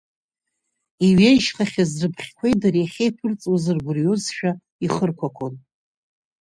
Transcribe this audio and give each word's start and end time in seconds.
Иҩеижьхахьаз 1.05 1.91
рыбӷьқәеи 2.01 2.55
дареи 2.61 2.87
ахьеиԥырҵуаз 2.87 3.65
ргәырҩозшәа 3.75 4.51
ихырқәақәон. 4.85 5.53